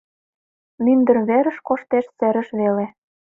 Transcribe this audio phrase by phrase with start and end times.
[0.83, 2.85] Мӱндыр верыш коштеш серыш веле.